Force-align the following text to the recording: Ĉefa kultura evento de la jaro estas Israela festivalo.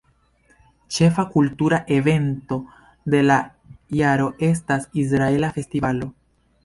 Ĉefa 0.95 1.25
kultura 1.33 1.79
evento 1.97 2.59
de 3.15 3.21
la 3.27 3.37
jaro 4.01 4.27
estas 4.49 4.89
Israela 5.05 5.53
festivalo. 5.59 6.11